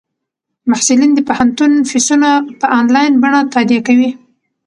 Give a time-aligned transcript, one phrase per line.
[0.69, 4.09] محصلین د پوهنتون فیسونه په انلاین بڼه تادیه کوي.